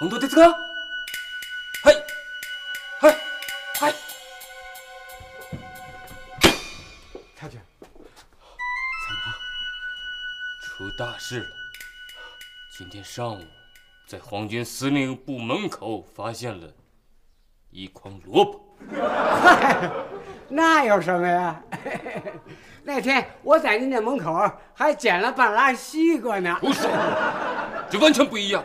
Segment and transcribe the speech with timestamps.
[0.00, 0.08] 何ですか？
[0.08, 0.40] ほ、本当ですか？
[1.84, 1.96] はい、
[3.00, 3.16] はい、
[3.80, 3.94] はい。
[7.36, 7.60] 太君，
[10.62, 11.46] 出大事了！
[12.76, 13.44] 今天上午，
[14.06, 16.68] 在皇军司令部门口发现了
[17.70, 18.60] 一筐萝卜。
[20.48, 21.62] 那有什么呀？
[22.84, 26.58] 那天我在您那门口还捡了半拉西瓜呢。
[26.60, 26.82] 不是，
[27.88, 28.64] 这完全不一样。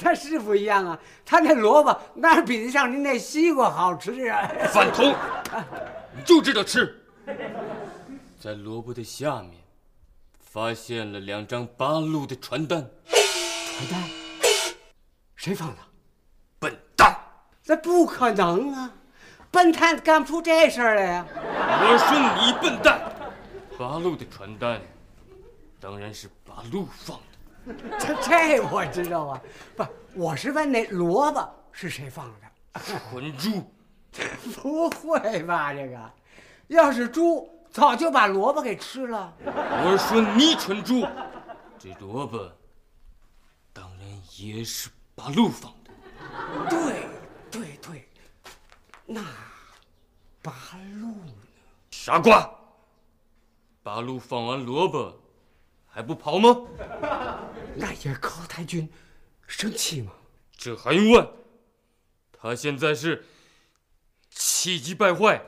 [0.00, 4.48] 它是不一样啊，他那萝卜哪比得上您那西瓜好吃啊？
[4.72, 5.14] 反头，
[6.16, 6.94] 你就知道吃。
[8.40, 9.52] 在萝卜的下面，
[10.40, 12.88] 发现了两张八路的传单。
[13.08, 14.02] 传单？
[15.36, 15.76] 谁放的？
[16.58, 17.16] 笨蛋！
[17.62, 18.90] 这不可能啊！
[19.50, 21.26] 笨蛋干不出这事儿来呀！
[21.30, 23.00] 我说你笨蛋！
[23.78, 24.80] 八路的传单，
[25.80, 27.37] 当然是八路放的。
[27.98, 29.42] 这这我知道啊，
[29.76, 32.80] 不，我是问那萝卜是谁放的？
[32.80, 33.62] 蠢猪！
[34.54, 35.72] 不会吧？
[35.74, 36.10] 这个，
[36.68, 39.32] 要是猪，早就把萝卜给吃了。
[39.44, 41.06] 我是说你蠢猪！
[41.78, 42.50] 这萝卜，
[43.72, 45.90] 当然也是八路放的。
[46.70, 47.06] 对，
[47.50, 48.08] 对对，
[49.04, 49.22] 那
[50.42, 50.52] 八
[50.94, 51.32] 路呢？
[51.90, 52.50] 傻瓜！
[53.82, 55.14] 八路放完萝卜，
[55.98, 56.56] 还不跑吗？
[57.74, 58.88] 那也高太君
[59.48, 60.12] 生气吗？
[60.56, 61.28] 这还用问？
[62.40, 63.24] 他现在是
[64.30, 65.42] 气急败坏，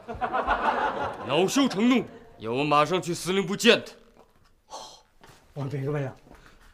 [1.28, 2.04] 恼羞成怒，
[2.38, 3.92] 要我马上去司令部见他。
[5.54, 6.16] 我明白了，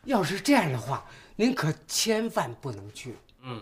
[0.04, 1.04] 要是这样的话，
[1.36, 3.14] 您可千万不能去。
[3.42, 3.60] 嗯，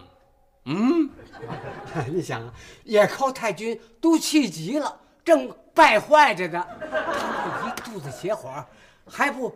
[0.67, 1.11] 嗯，
[2.15, 2.55] 你想啊，
[2.85, 8.65] 野寇太君都气急了，正败坏着呢，他一肚子邪火，
[9.11, 9.53] 还不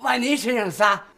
[0.00, 1.04] 往您身上撒。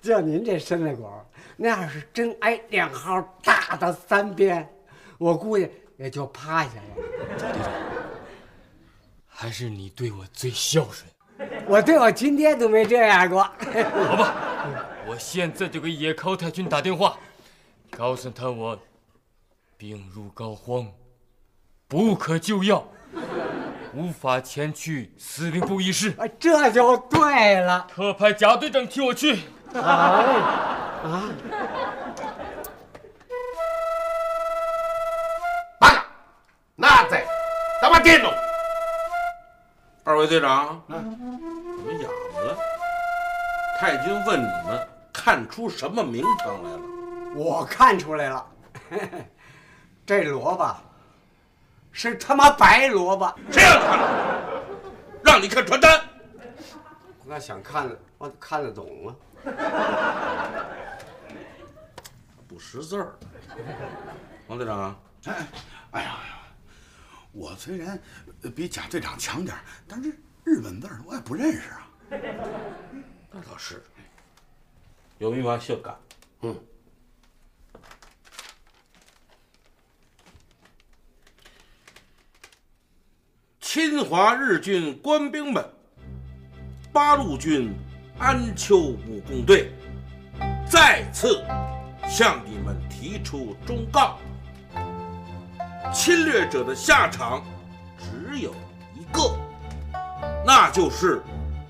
[0.00, 1.08] 就您这身子骨，
[1.56, 4.68] 那要是真挨两号打到三鞭，
[5.18, 6.94] 我估计也就趴下了。
[7.38, 7.72] 队长，
[9.26, 11.10] 还是你对我最孝顺。
[11.66, 13.42] 我对我亲爹都没这样过。
[13.42, 14.34] 好吧，
[15.06, 17.18] 我现在就给野尻太君打电话，
[17.90, 18.78] 告诉他我
[19.76, 20.86] 病入膏肓，
[21.86, 22.86] 不可救药，
[23.94, 26.14] 无法前去司令部议事。
[26.18, 27.86] 啊，这就对了。
[27.92, 29.40] 特派贾队长替我去。
[29.74, 31.22] 好啊，
[35.80, 36.04] 爸，
[36.76, 37.24] 那在，
[37.80, 38.32] 咱把电动。
[40.04, 42.56] 二位队长，怎么哑巴了？
[43.78, 46.80] 太君问你们看出什么名堂来了？
[47.36, 48.46] 我看出来了，
[50.06, 50.74] 这萝卜
[51.98, 53.34] 是他妈白萝卜。
[53.50, 54.62] 谁让你看了？
[55.24, 56.00] 让你看传单。
[57.26, 59.16] 那想看了，我看得懂啊。
[62.46, 63.18] 不识字儿。
[64.46, 65.46] 王队长，哎，
[65.90, 66.38] 哎呀呀，
[67.32, 68.00] 我虽然
[68.54, 71.88] 比贾队长强点儿但是日本字儿我也不认识啊。
[73.32, 73.82] 那倒是。
[75.18, 75.92] 有密码修改。
[76.42, 76.56] 嗯。
[83.70, 85.62] 侵华日军官兵们，
[86.90, 87.70] 八路军
[88.18, 89.70] 安丘武工队
[90.66, 91.44] 再次
[92.08, 94.16] 向你们提出忠告：
[95.92, 97.44] 侵略者的下场
[97.98, 98.54] 只有
[98.94, 99.36] 一个，
[100.46, 101.20] 那就是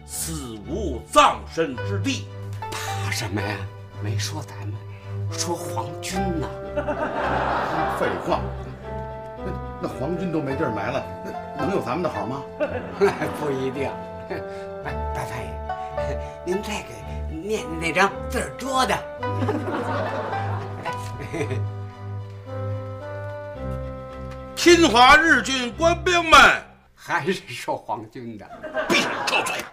[0.06, 2.28] 死无葬身之地。
[2.70, 3.56] 怕什么呀？
[4.00, 4.74] 没说咱们，
[5.32, 6.48] 说皇军呢。
[7.98, 8.40] 废话，
[9.38, 11.32] 那那皇军都没地儿埋了，那
[11.66, 12.42] 能有咱们的好吗？
[13.40, 13.90] 不一定。
[14.30, 14.40] 哎，
[15.14, 15.48] 白翻译，
[16.44, 16.94] 您再给
[17.30, 18.96] 念念那张字儿多的。
[24.54, 26.38] 侵华日军官兵们，
[26.94, 28.46] 还是受皇军的。
[28.88, 29.64] 闭上臭嘴！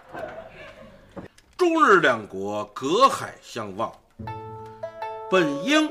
[1.56, 3.92] 中日两国隔海相望，
[5.30, 5.90] 本应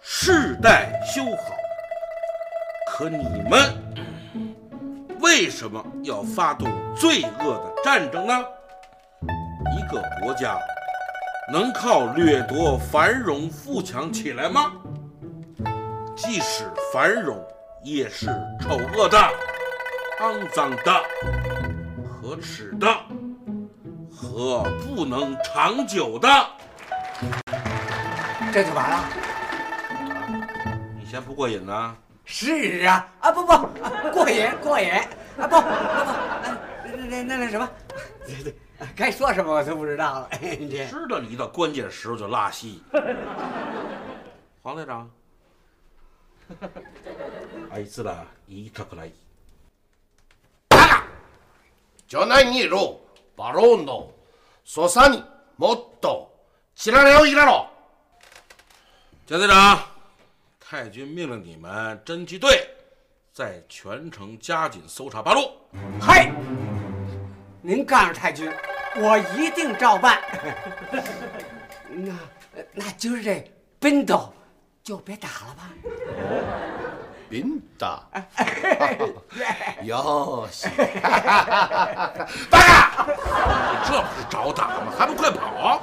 [0.00, 1.54] 世代修好。
[2.90, 3.74] 可你们
[5.26, 8.32] 为什么要发动罪恶的战争呢？
[9.76, 10.56] 一个国家
[11.52, 14.70] 能靠掠夺繁荣富强起来吗？
[16.14, 17.44] 即使繁荣，
[17.82, 18.26] 也是
[18.60, 19.18] 丑恶的、
[20.20, 21.02] 肮脏的、
[22.04, 22.86] 可耻的
[24.08, 26.28] 和不能长久的。
[28.52, 29.04] 这就完了。
[30.96, 31.96] 你嫌不过瘾呢？
[32.25, 33.51] 是啊，啊不不，
[34.11, 35.01] 过瘾过瘾啊
[35.35, 35.61] 不不不，
[36.85, 37.69] 那那那那什么，
[38.25, 38.55] 对对，
[38.95, 40.29] 该说什么我都不知道了。
[40.39, 42.81] 这知道你到关键时候就拉稀。
[44.63, 45.09] 黄队长，
[47.71, 49.13] あいつら言いたくない。
[52.07, 52.99] じゃないにろ、
[53.37, 54.11] バロンの、
[54.65, 55.23] そさに
[55.57, 56.31] もっと
[56.75, 57.69] 知られをいらろ。
[59.27, 59.79] 贾队长，
[60.65, 62.69] 太君命令你们侦缉队
[63.33, 65.51] 在全城加紧搜查八路。
[65.99, 66.31] 嗨，
[67.61, 68.51] 您告诉太君，
[68.95, 70.21] 我一定照办。
[71.89, 72.13] 那
[72.73, 74.33] 那今儿这奔斗
[74.83, 75.69] 就别打了吧。
[77.29, 78.01] ビンタ。
[79.85, 80.67] よし。
[82.49, 83.05] 八嘎！
[83.07, 84.91] 你这不是找打吗？
[84.97, 85.81] 还不快跑！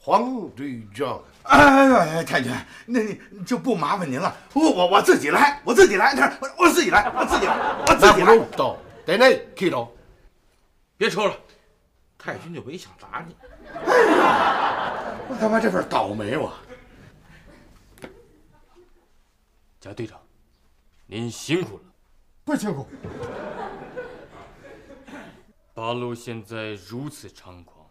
[0.00, 2.52] 黄队长， 哎哎哎，太君，
[2.86, 7.54] 那你就不麻烦您了，我我我自己来，我自己来，那我我自己来，我自己来，
[7.86, 8.34] 我自己来。
[8.34, 9.88] ロンと、でね、キロ。
[10.96, 11.34] 别抽了，
[12.16, 13.34] 太君就没想打你。
[15.28, 16.52] 我他妈这份倒霉我。
[19.80, 20.20] 贾队长，
[21.06, 21.82] 您辛苦了。
[22.44, 22.86] 不辛苦。
[25.74, 27.86] 八路现在如此猖狂，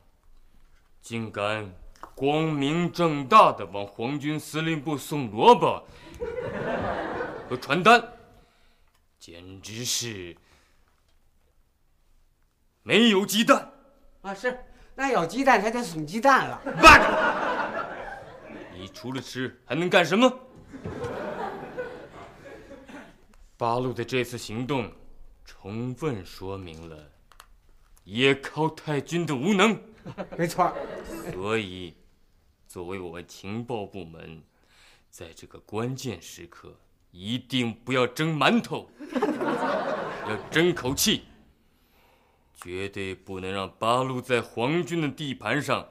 [1.02, 1.74] 竟敢
[2.17, 5.87] 光明正大的往皇军司令部送萝卜
[7.47, 8.03] 和传单，
[9.19, 10.35] 简直是
[12.83, 13.71] 没有鸡蛋。
[14.23, 14.59] 啊，是，
[14.95, 16.59] 那有鸡蛋才得送鸡蛋了。
[16.83, 17.87] 慢着！
[18.73, 20.41] 你除了吃还能干什么？
[23.59, 24.91] 八路的这次行动，
[25.45, 27.11] 充分说明了
[28.05, 29.79] 野尻太君的无能。
[30.39, 30.73] 没错。
[31.31, 31.95] 所以，
[32.77, 34.43] 作为我们情报部门，
[35.09, 36.79] 在这个关键时刻，
[37.11, 38.91] 一定不要蒸馒头，
[40.29, 41.25] 要争口气。
[42.55, 45.89] 绝对不能让八路在皇军的地盘上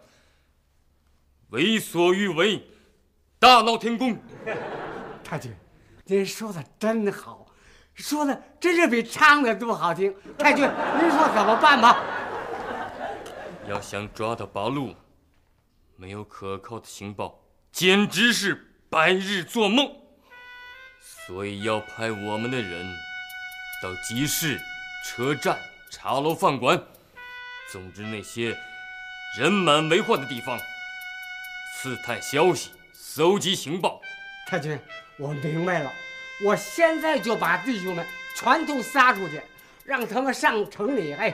[1.49, 2.63] 为所欲为，
[3.39, 4.15] 大闹天宫。
[5.23, 5.51] 太君，
[6.03, 7.47] 您说的真好，
[7.95, 10.15] 说的真是比唱的都好听。
[10.37, 10.63] 太君，
[11.01, 11.97] 您说怎么办吧？
[13.67, 14.93] 要想抓到八路，
[15.95, 19.91] 没有可靠的情报，简直是白日做梦。
[21.27, 22.85] 所以要派我们的人
[23.81, 24.59] 到集市、
[25.05, 25.59] 车站。
[25.91, 26.83] 茶楼、饭馆，
[27.71, 28.57] 总之那些
[29.39, 30.59] 人满为患的地方，
[31.77, 34.01] 刺探消息，搜集情报。
[34.45, 34.77] 太君，
[35.17, 35.91] 我明白了，
[36.43, 38.05] 我现在就把弟兄们
[38.35, 39.41] 全都撒出去，
[39.85, 41.33] 让他们上城里，哎，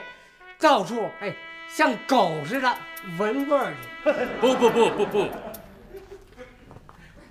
[0.60, 1.34] 到处哎，
[1.74, 2.70] 像狗似的
[3.18, 3.88] 闻味儿去。
[4.42, 5.30] 不不不不不，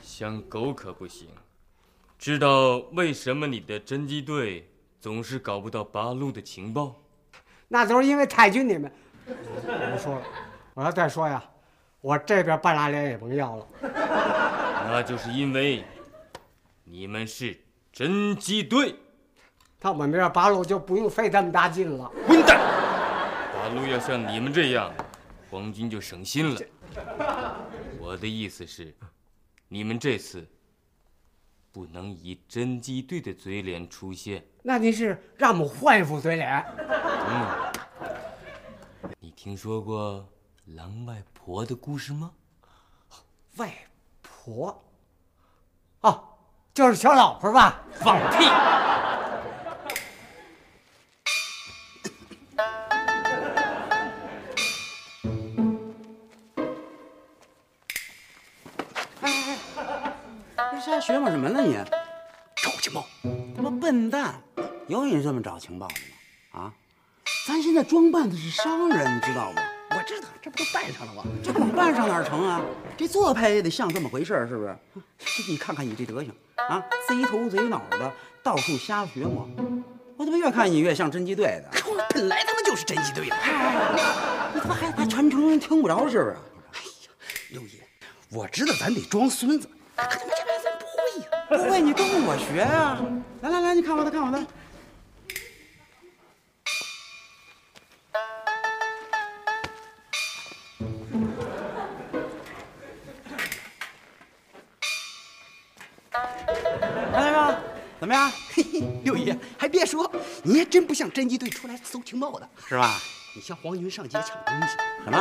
[0.01, 1.29] 像狗可不行。
[2.17, 4.67] 知道为什么你的侦缉队
[4.99, 6.95] 总是搞不到八路的情报？
[7.67, 8.91] 那都是因为太君你们。
[9.27, 10.23] 我不说了，
[10.73, 11.43] 我要再说呀，
[12.01, 13.67] 我这边半拉脸也甭要了。
[14.89, 15.83] 那就是因为
[16.83, 17.55] 你们是
[17.93, 18.95] 侦缉队，
[19.79, 22.11] 到我们这八路就不用费这么大劲了。
[22.27, 22.59] 混蛋！
[23.61, 24.91] 八路要像你们这样，
[25.51, 26.59] 皇军就省心了。
[27.99, 28.91] 我的意思是，
[29.67, 30.49] 你们这次
[31.71, 34.43] 不能以侦缉队的嘴脸出现。
[34.63, 36.65] 那您是让我们换一副嘴脸？
[36.79, 37.71] 嗯，
[39.19, 40.27] 你听说过
[40.65, 42.31] 狼外婆的故事吗？
[43.57, 43.71] 外
[44.23, 44.83] 婆？
[45.99, 46.23] 哦，
[46.73, 47.83] 就是小老婆吧？
[47.91, 48.45] 放屁！
[61.01, 61.75] 学摸什么呢你？
[62.55, 63.05] 找情报？
[63.55, 64.39] 他妈笨蛋！
[64.87, 65.95] 有你这么找情报的
[66.53, 66.61] 吗？
[66.61, 66.73] 啊？
[67.47, 69.63] 咱现在装扮的是商人，你知道吗？
[69.89, 71.23] 我知道，这不都扮上了吗？
[71.43, 72.61] 这光扮上哪成啊？
[72.95, 74.77] 这做派也得像这么回事儿，是不是？
[75.49, 76.31] 你看看你这德行
[76.69, 79.49] 啊，贼头贼脑的，到处瞎学摸。
[80.17, 81.71] 我怎么越看你越像侦缉队的？
[81.87, 83.35] 我本来他妈就是侦缉队的。
[84.53, 86.37] 你他妈还还全程听不着是不是？
[86.73, 87.09] 哎呀，
[87.49, 87.79] 六爷，
[88.29, 89.67] 我知道咱得装孙子。
[91.57, 92.97] 不会你跟我学啊！
[93.41, 94.41] 来来来，你看我的，看我的。
[107.11, 107.55] 看见没有？
[107.99, 108.31] 怎么样？
[108.53, 110.09] 嘿嘿，六爷还别说，
[110.43, 112.97] 你还真不像侦缉队出来搜情报的，是吧？
[113.33, 114.77] 你像黄云上街抢东西。
[115.03, 115.17] 什么？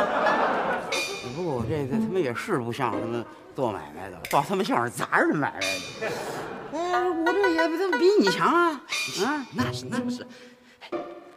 [1.36, 3.24] 不过我这这他妈也是不像他们
[3.54, 6.12] 做买卖的，倒他妈像是砸人买卖的。
[6.72, 8.80] 哎，我这也他妈比你强啊！
[9.24, 10.26] 啊，那是那是。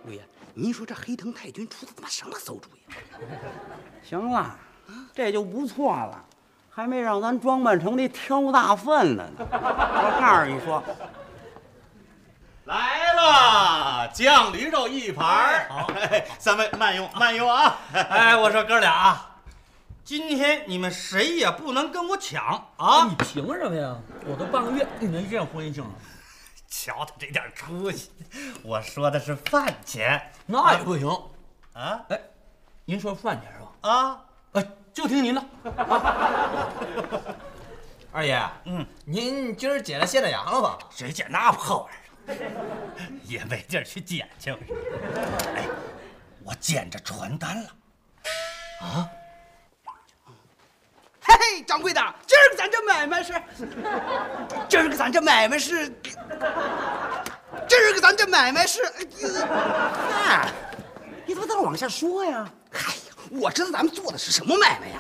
[0.06, 0.22] 五爷，
[0.54, 2.82] 您说这黑藤太君出的他妈什么馊主意？
[4.04, 4.58] 行了，
[5.14, 6.24] 这就不错了，
[6.70, 9.34] 还没让咱装扮成那挑大粪的呢。
[9.40, 10.84] 我告诉你说，
[12.66, 15.68] 来了，酱驴肉一盘儿。
[15.70, 15.90] 好，
[16.40, 17.78] 三位慢用慢用啊！
[17.94, 19.38] 哎，我说哥俩啊，
[20.04, 22.44] 今天你们谁也不能跟我抢
[22.78, 23.06] 啊！
[23.08, 23.96] 你凭什么呀？
[24.26, 25.92] 我都半个月没见婚姻证了。
[26.68, 28.12] 瞧他这点出息，
[28.64, 31.08] 我说的是饭钱，那也不行
[31.74, 32.02] 啊！
[32.10, 32.20] 哎，
[32.86, 33.68] 您说饭钱是吧？
[33.90, 34.20] 啊，
[34.54, 35.44] 哎，就听您的。
[38.12, 40.78] 二爷，嗯，您今儿剪了现代羊了吧？
[40.90, 42.03] 谁剪那破玩意儿？
[43.26, 44.52] 也没地儿去捡去。
[45.56, 45.68] 哎，
[46.44, 47.70] 我捡着传单了。
[48.82, 49.08] 啊？
[51.26, 53.34] 嘿嘿，掌柜的，今儿个咱这买卖是，
[54.68, 55.88] 今儿个咱这买卖是，
[57.66, 58.82] 今儿个咱这买卖是，
[60.12, 60.52] 嗨，
[61.26, 62.46] 你怎么在这往下说呀？
[62.70, 65.00] 嗨呀，我知道咱们做的是什么买卖呀！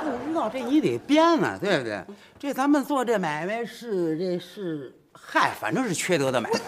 [0.00, 2.04] 不知道这你得编啊，对不对？
[2.38, 4.96] 这咱们做这买卖是这是，
[5.30, 6.58] 嗨，反正是缺德的买卖。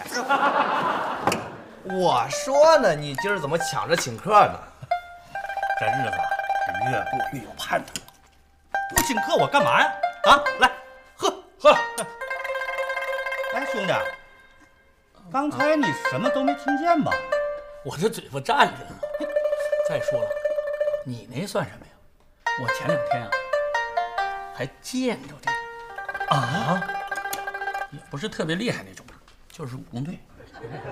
[1.83, 4.59] 我说呢，你今儿怎么抢着请客呢？
[5.79, 6.17] 这日子
[6.67, 7.91] 是越过越有盼头。
[8.95, 9.91] 不请客我干嘛呀？
[10.25, 10.71] 啊，来，
[11.15, 11.27] 喝
[11.59, 11.71] 喝。
[13.55, 13.93] 哎，兄弟，
[15.31, 17.11] 刚才你什么都没听见吧？
[17.83, 18.95] 我这嘴巴站着呢。
[19.89, 20.29] 再说了，
[21.03, 21.91] 你那算什么呀？
[22.61, 23.29] 我前两天啊
[24.53, 26.79] 还见着这个啊，
[27.91, 29.05] 也不是特别厉害那种，
[29.49, 30.19] 就是武工队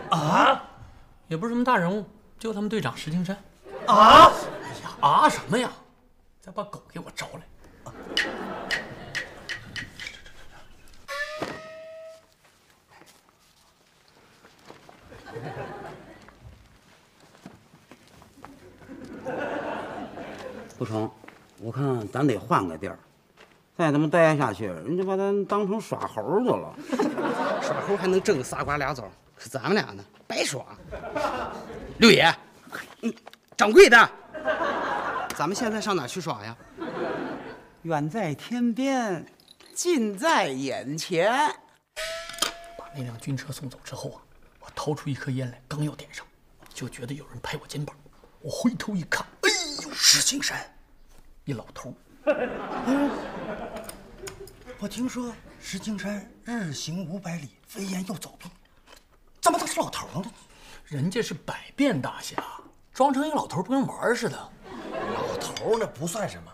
[0.09, 0.61] 啊，
[1.27, 2.05] 也不是什么大人物，
[2.37, 3.35] 就他们队长石青山
[3.85, 4.31] 啊。
[4.61, 5.71] 哎呀啊什么呀？
[6.41, 7.41] 再把狗给我招来。
[20.77, 21.11] 不成，
[21.59, 22.97] 我看咱得换个地儿，
[23.79, 26.75] 再这么待下去，人家把咱当成耍猴去了。
[27.63, 30.65] 耍猴还能挣个仨瓜俩枣，可咱们俩呢，白耍。
[31.97, 32.29] 六爷，
[33.03, 33.13] 嗯，
[33.55, 34.11] 掌柜的，
[35.33, 36.57] 咱们现在上哪去耍呀？
[37.83, 39.25] 远在天边，
[39.73, 41.31] 近在眼前。
[42.77, 44.19] 把那辆军车送走之后啊，
[44.59, 46.25] 我掏出一颗烟来，刚要点上，
[46.73, 47.95] 就觉得有人拍我肩膀。
[48.41, 49.49] 我回头一看，哎
[49.85, 50.59] 呦，石青山，
[51.45, 51.93] 一老头。
[54.81, 58.49] 我听说石青山日行五百里，飞檐又走壁，
[59.41, 60.31] 怎么他是老头呢？
[60.85, 62.41] 人家是百变大侠，
[62.93, 64.37] 装成一个老头不跟玩似的。
[64.93, 66.49] 老头那不算什么，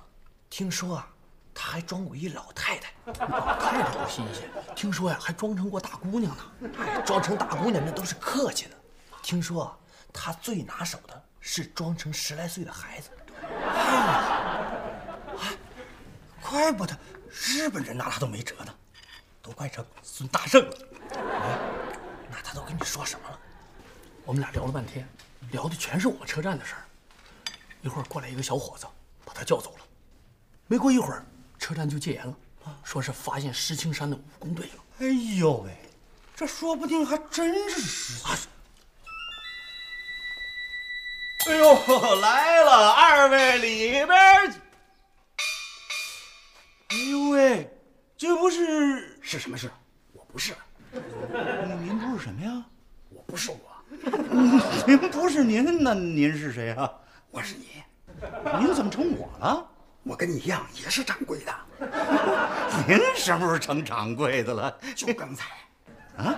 [0.50, 1.08] 听说啊，
[1.54, 2.92] 他还装过一老太太。
[3.06, 6.44] 老太太不新鲜，听说呀还装成过大姑娘呢。
[6.80, 8.72] 哎，装成大姑娘那都是客气的。
[9.22, 9.78] 听说啊，
[10.12, 13.12] 他最拿手的是装成十来岁的孩子。
[13.62, 14.66] 哎，
[16.42, 16.98] 怪不得
[17.44, 18.74] 日本人拿他都没辙呢，
[19.42, 20.78] 都快成孙大圣了。
[22.32, 23.40] 那他都跟你说什么了？
[24.24, 25.08] 我们俩聊了半天，
[25.52, 26.86] 聊的全是我们车站的事儿。
[27.82, 28.88] 一会儿过来一个小伙子，
[29.24, 29.86] 把他叫走了。
[30.66, 31.24] 没过一会儿，
[31.60, 32.36] 车站就戒严了，
[32.84, 34.84] 说是发现石青山的武工队了。
[35.00, 35.78] 哎呦喂，
[36.36, 38.50] 这说不定还真是石青。
[41.48, 44.65] 哎呦，来了，二位里边
[47.36, 47.42] 去。
[47.42, 47.70] 哎呦喂，
[48.18, 49.70] 这不是是什么事？
[50.14, 50.54] 我不是。
[51.84, 52.64] 您不是什么呀？
[53.10, 53.58] 我不是我。
[54.88, 56.92] 您不是您，那您是谁啊？
[57.32, 57.84] 我是你。
[58.60, 59.68] 您怎么成我了？
[60.04, 61.54] 我跟你一样，也是掌柜的。
[62.88, 64.78] 您什么时候成掌柜的了？
[64.96, 65.50] 就刚才。
[66.18, 66.36] 啊？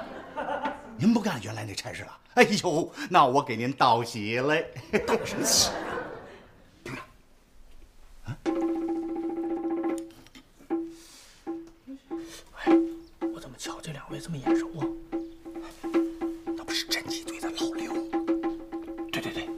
[0.98, 2.18] 您不干原来那差事了？
[2.36, 4.72] 哎呦，那我给您道喜嘞！
[5.06, 5.70] 道什么喜
[6.90, 6.98] 啊？
[8.26, 8.36] 哎，
[14.08, 14.88] 怎么瞧这么眼熟啊？
[16.56, 17.94] 那不是侦缉队的老刘？
[19.12, 19.50] 对对对，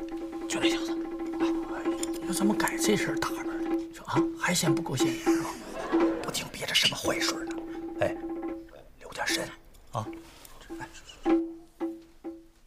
[0.47, 0.91] 就那小子。
[1.39, 1.83] 哎，
[2.27, 3.53] 这怎么改这身打扮了？
[3.93, 5.49] 说啊，还嫌不够显眼是吧？
[6.23, 7.51] 不听憋着什么坏水呢？
[7.99, 8.17] 哎，
[8.99, 9.47] 留点神
[9.91, 10.07] 啊！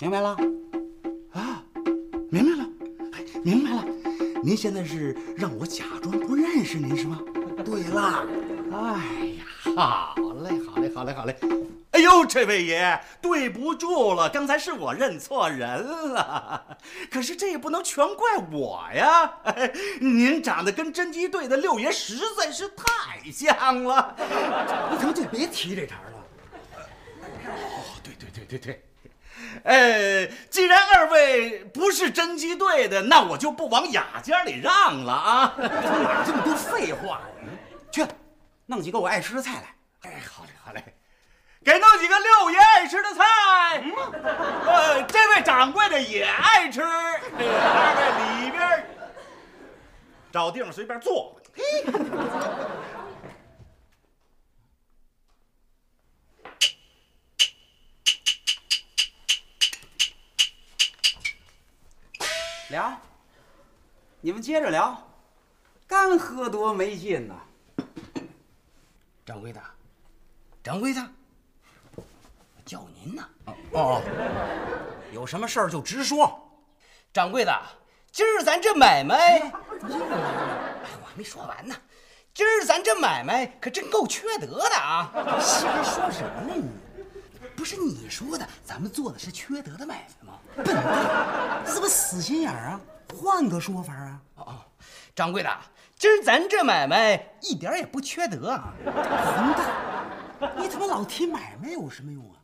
[0.01, 0.37] 明白了？
[1.33, 1.65] 啊，
[2.31, 2.71] 明白了，
[3.13, 3.85] 哎，明白了。
[4.43, 7.21] 您现在是让我假装不认识您是吗？
[7.65, 8.25] 对啦，
[8.73, 11.37] 哎呀，好嘞，好嘞，好嘞，好嘞。
[11.93, 16.79] 哎呦，这位爷，对不住了，刚才是我认错人了。
[17.13, 19.31] 可是这也不能全怪我呀。
[19.45, 19.71] 哎、
[20.01, 24.17] 您长得跟侦缉队的六爷实在是太像了。
[24.91, 26.13] 你怎么就别提这茬了？
[27.47, 28.85] 哦，对对对对对，
[29.65, 35.55] 呃，既然二位不是侦缉队的，那我就不往雅间里让了啊！
[35.59, 37.27] 哪这么多废话呀？
[37.91, 38.07] 去，
[38.65, 39.75] 弄几个我爱吃的菜来。
[41.65, 43.25] 给弄几个六爷爱吃的菜。
[44.67, 48.85] 呃，这位掌柜的也爱吃，二位里边
[50.33, 51.41] 找地方随便坐。
[62.71, 62.99] 聊，
[64.21, 65.09] 你们接着聊。
[65.87, 67.35] 干喝多没劲呐！
[69.27, 69.61] 掌柜的，
[70.65, 71.22] 掌柜的，我
[72.73, 73.23] 叫您呢。
[73.73, 74.01] 哦，
[75.13, 76.41] 有什么事儿就直说。
[77.13, 77.55] 掌柜的，
[78.11, 79.53] 今儿咱这买卖，哎
[79.83, 81.75] 我还没说完呢。
[82.33, 85.13] 今儿咱这买卖可真够缺德的啊！
[85.39, 86.71] 瞎说什么呢你？
[87.55, 90.39] 不是你说的，咱们做的是缺德的买卖吗？
[90.57, 92.81] 笨蛋，这怎么死心眼儿啊？
[93.15, 94.19] 换个说法啊！
[94.37, 94.65] 哦，
[95.15, 95.55] 掌柜的，
[95.99, 98.73] 今儿咱这买卖一点也不缺德啊！
[98.83, 98.95] 混
[100.41, 102.41] 蛋，你他妈老提买卖有什么用啊？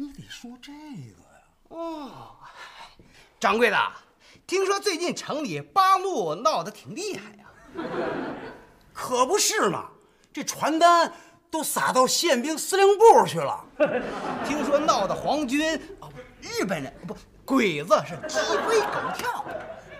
[0.00, 1.44] 你得说这个呀。
[1.68, 2.36] 哦，
[3.38, 3.76] 掌柜的，
[4.46, 7.44] 听说最近城里八路闹得挺厉害呀？
[8.94, 9.90] 可不是嘛，
[10.32, 11.12] 这传单
[11.50, 13.62] 都撒到宪兵司令部去了。
[14.46, 16.08] 听说闹得皇军啊，
[16.40, 17.14] 日本人不
[17.44, 19.44] 鬼子是鸡飞狗跳。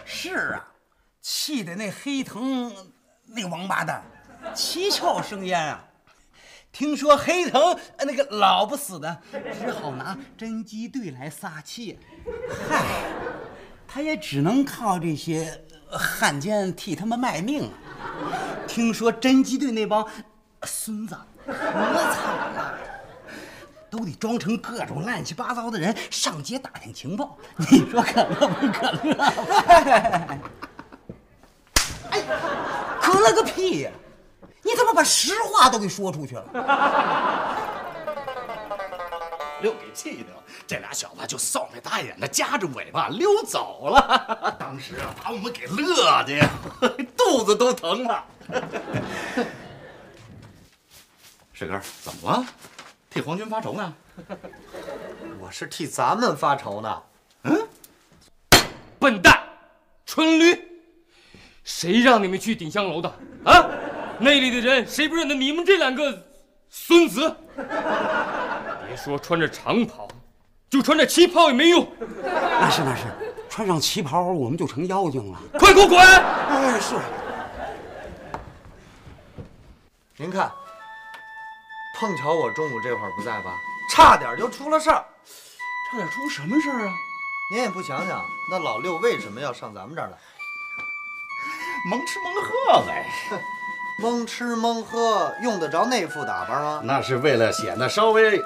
[0.06, 0.66] 是啊，
[1.20, 2.74] 气得那黑藤
[3.26, 4.02] 那王八蛋
[4.54, 5.84] 七窍生烟啊！
[6.72, 11.98] 听说黑藤那个老不死的，只好拿侦缉队来撒气。
[12.68, 12.84] 嗨，
[13.86, 17.74] 他也只能靠这些汉奸替他们卖命啊！
[18.68, 20.06] 听说侦缉队那帮
[20.62, 22.78] 孙子可惨了，
[23.90, 27.36] 都得装成各种乱七八糟的人上街打听情报。
[27.56, 29.12] 你说可乐不可乐？
[29.66, 30.38] 哎，
[33.02, 33.90] 可乐个屁呀！
[34.70, 36.44] 你怎么把实话都给说出去了？
[39.60, 40.28] 六给气的，
[40.66, 44.56] 这俩小子就扫眉大眼的，夹着尾巴溜走了。
[44.58, 46.48] 当时啊，把我们给乐的呀，
[47.16, 48.24] 肚子都疼了。
[51.52, 52.46] 水哥，怎么了？
[53.10, 53.92] 替皇军发愁呢？
[55.40, 57.02] 我是替咱们发愁呢。
[57.42, 57.68] 嗯，
[58.98, 59.42] 笨蛋，
[60.06, 60.58] 蠢驴，
[61.64, 63.12] 谁让你们去鼎香楼的
[63.44, 63.68] 啊？
[64.20, 66.26] 那里的人谁不认得你们这两个
[66.68, 67.34] 孙子？
[68.86, 70.06] 别说穿着长袍，
[70.68, 71.90] 就穿着旗袍也没用。
[72.30, 73.04] 那是那是，
[73.48, 75.38] 穿上旗袍我们就成妖精了。
[75.58, 75.98] 快给我滚！
[75.98, 76.96] 哎，是。
[80.16, 80.52] 您看，
[81.98, 83.56] 碰巧我中午这会儿不在吧，
[83.90, 85.02] 差点就出了事儿。
[85.90, 86.94] 差点出什么事儿啊？
[87.52, 90.18] 您也不想想，那老六为什么要上咱们这儿来？
[91.90, 93.06] 蒙吃蒙喝呗。
[94.00, 96.82] 蒙吃蒙喝，用得着那副打扮吗？
[96.84, 98.42] 那是为了显得稍微……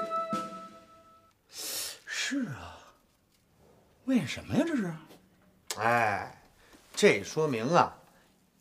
[2.05, 2.75] 是啊，
[4.07, 4.65] 为什么呀？
[4.67, 4.93] 这是？
[5.79, 6.43] 哎，
[6.95, 7.95] 这说明啊，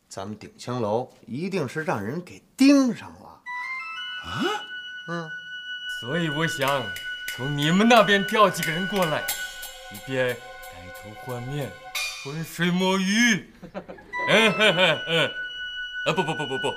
[0.07, 3.41] 咱们鼎香楼一定是让人给盯上了。
[4.25, 4.43] 啊？
[5.09, 5.29] 嗯。
[6.01, 6.83] 所以我想
[7.35, 9.23] 从你们那边调几个人过来，
[9.91, 10.37] 以便改
[11.01, 11.71] 头换面，
[12.23, 13.51] 浑水摸鱼。
[14.29, 15.31] 嗯哼哼嗯。
[16.05, 16.75] 啊不不不不不，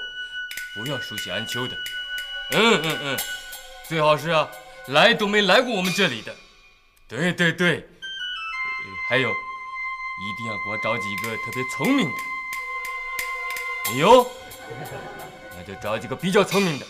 [0.77, 1.77] 不要熟悉安秋的。
[2.53, 3.19] 嗯嗯嗯，
[3.89, 4.49] 最好是啊，
[4.87, 6.33] 来都没来过我们这里的。
[7.09, 7.89] 对对对，
[9.09, 12.15] 还有，一定要给我找几个特别聪明的。
[13.93, 14.31] 没有，
[15.57, 16.87] 那就找几个比较聪明的。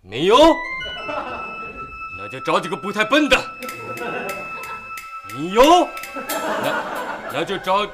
[0.00, 0.36] 没有，
[2.18, 3.36] 那就找几个不太笨的。
[5.34, 7.86] 没有，那那就找。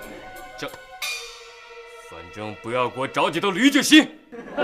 [2.34, 4.08] 正不要给我找几头驴就行。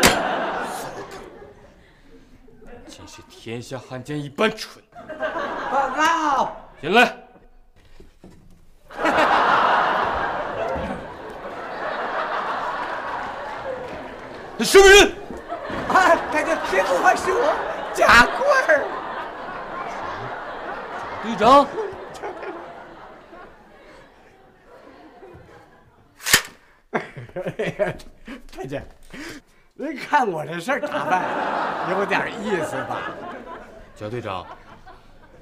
[2.89, 4.83] 真是天下汉奸一般蠢。
[5.71, 6.57] 报告。
[6.81, 7.17] 进来。
[14.61, 15.13] 什么人？
[15.89, 17.55] 啊，太君，别误会，是我
[17.95, 18.85] 贾贵儿。
[21.23, 21.67] 队长。
[26.91, 27.05] 哎呀，
[28.51, 28.87] 太监，
[29.75, 33.11] 您看我这身打扮有点意思吧？
[33.95, 34.47] 贾队长，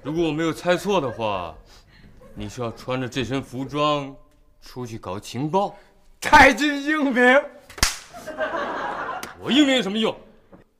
[0.02, 1.54] 如果我没有猜错的话，
[2.34, 4.14] 你是要穿着这身服装
[4.60, 5.76] 出去搞情报？
[6.20, 7.42] 太君英明。
[9.40, 10.14] 我英明有什么用？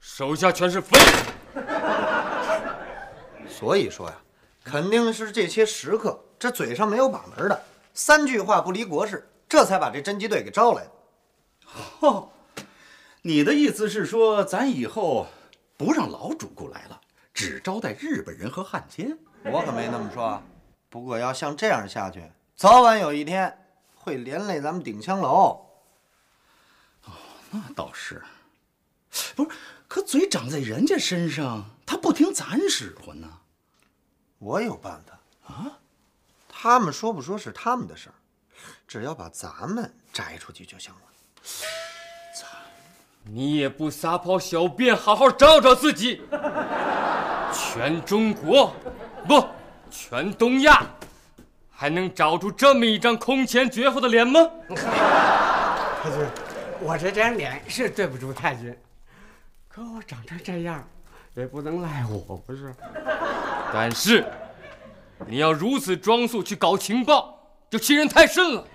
[0.00, 1.61] 手下全是废物。
[3.48, 4.16] 所以说呀，
[4.64, 10.90] 肯定是这些食客这嘴上没有把门的，三句话不离国事，这才把这侦缉队给招来的。
[12.00, 12.31] 哦，
[13.22, 15.27] 你的意思是说，咱以后
[15.77, 17.00] 不让老主顾来了，
[17.33, 19.16] 只招待日本人和汉奸？
[19.44, 20.42] 我可没那么说。
[20.88, 22.22] 不过要像这样下去，
[22.55, 25.66] 早晚有一天会连累咱们顶香楼。
[27.05, 27.12] 哦，
[27.50, 28.22] 那倒是。
[29.37, 29.50] 不是，
[29.88, 33.40] 可嘴长在人家身上，他不听咱使唤呢。
[34.38, 35.79] 我有办法啊！
[36.48, 38.14] 他们说不说是他们的事儿，
[38.87, 41.00] 只要把咱们摘出去就行了。
[43.26, 46.22] 你也不撒泡小便，好好照照自己。
[47.52, 48.74] 全中国，
[49.26, 49.42] 不，
[49.90, 50.83] 全东亚，
[51.70, 54.40] 还能找出这么一张空前绝后的脸吗？
[56.02, 56.26] 太君，
[56.80, 58.76] 我这张脸是对不住太君，
[59.68, 60.87] 可我长成这样，
[61.35, 62.74] 也不能赖我，不是？
[63.72, 64.24] 但是，
[65.26, 67.38] 你要如此装束去搞情报，
[67.70, 68.66] 就欺人太甚了。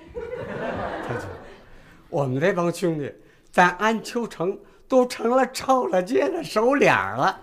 [2.09, 3.13] 我们这帮兄弟
[3.51, 7.39] 在安丘城都成了臭了街的熟脸了，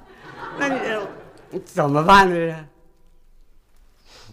[0.59, 2.69] 那你怎么办呢？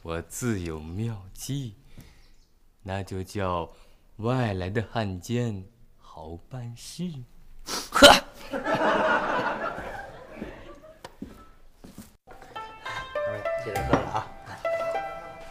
[0.01, 1.75] 我自有妙计，
[2.81, 3.69] 那就叫
[4.17, 5.63] 外来的汉奸
[5.97, 7.03] 好办事。
[7.91, 8.13] 呵。
[13.63, 14.27] 接着喝了啊！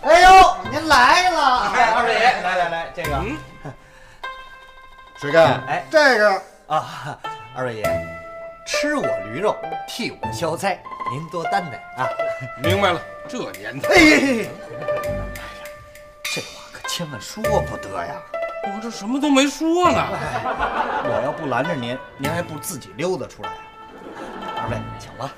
[0.02, 0.28] 哎呦，
[0.70, 1.70] 您来了！
[1.70, 3.38] 哎，二位爷，来来来，这个，嗯，
[5.22, 7.16] 水干，哎，这个啊，
[7.54, 7.84] 二位爷，
[8.66, 9.56] 吃我驴肉，
[9.86, 10.82] 替我消灾，
[11.12, 12.10] 您多担待啊！
[12.60, 14.00] 明白了，这年头，哎
[14.42, 14.50] 呀，
[16.24, 18.16] 这话可千万说不得呀！
[18.64, 20.08] 我这什么都没说呢。
[21.04, 23.54] 我要不拦着您，您还不自己溜达出来啊？
[24.56, 25.32] 二位，请吧。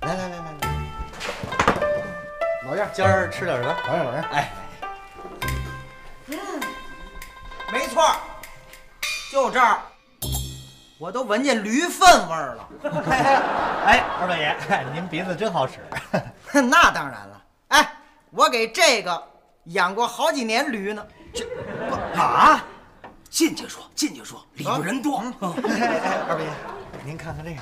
[0.00, 0.68] 来来来来来。
[2.64, 3.76] 老样，今儿吃点什么？
[3.88, 4.24] 老样老样。
[4.32, 4.50] 哎，
[6.28, 6.38] 嗯，
[7.70, 8.02] 没错，
[9.30, 9.80] 就这儿，
[10.98, 12.68] 我都闻见驴粪味儿了。
[13.86, 14.56] 哎，二位爷，
[14.92, 15.78] 您鼻子真好使。
[16.52, 17.42] 那当然了。
[17.68, 17.92] 哎，
[18.32, 19.22] 我给这个
[19.66, 21.06] 养过好几年驴呢。
[21.32, 21.46] 这
[22.20, 22.64] 啊？
[23.28, 25.22] 进去说，进去说，里边人多。
[25.40, 26.50] 二位爷，
[27.04, 27.60] 您看看这个，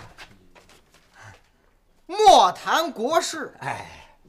[2.06, 3.54] 莫谈国事。
[3.60, 3.84] 哎，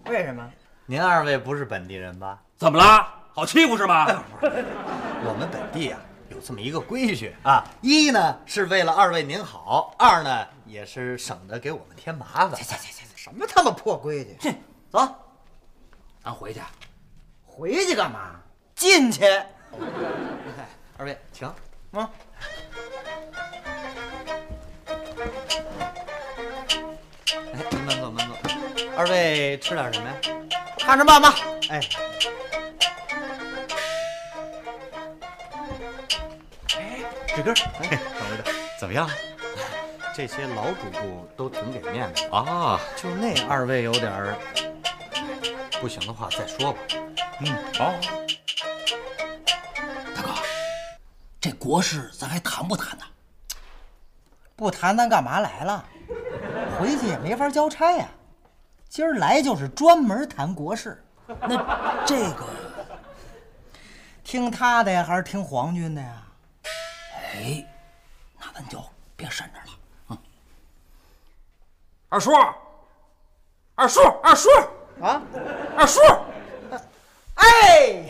[0.08, 0.46] 为什么？
[0.86, 2.38] 您二位不是本地人吧？
[2.58, 3.08] 怎么了？
[3.34, 4.06] 好欺负是吗？
[4.42, 12.56] 我们本地啊有这么一个规矩啊，一呢是为了二位您好，二呢也是省得给我们添麻烦。
[12.56, 14.38] 去去去去，什么他妈破规矩？
[14.40, 14.56] 去，
[14.92, 15.08] 走，
[16.24, 16.62] 咱回去。
[17.46, 18.40] 回去干嘛？
[18.76, 19.26] 进去。
[20.98, 21.52] 二位请。
[21.94, 22.08] 嗯。
[27.36, 28.36] 哎，您慢走慢走。
[28.96, 30.16] 二位吃点什么呀？
[30.78, 31.36] 看着办吧。
[31.70, 31.82] 哎。
[37.32, 39.10] 哎，志根，哎，等着，怎么样？
[40.16, 44.36] 这些老主顾都挺给面子啊，就那二位有点儿，
[45.80, 46.80] 不行的话再说吧。
[47.42, 47.94] 嗯，好。
[50.16, 50.34] 大哥，
[51.40, 53.06] 这国事咱还谈不谈呢？
[54.56, 55.86] 不谈咱干嘛来了？
[56.78, 58.08] 回去也没法交差呀。
[58.90, 61.02] 今儿来就是专门谈国事。
[61.28, 62.46] 那这个
[64.24, 66.24] 听他的呀，还是听皇军的呀？
[67.40, 67.66] 哎，
[68.38, 68.84] 那咱就
[69.16, 69.78] 别闪着了。
[70.10, 70.18] 嗯，
[72.10, 72.32] 二叔，
[73.76, 74.50] 二叔，二叔。
[75.02, 75.22] 啊，
[75.78, 76.02] 二叔，
[77.36, 78.04] 哎，